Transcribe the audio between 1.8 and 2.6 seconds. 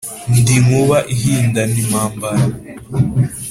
impambara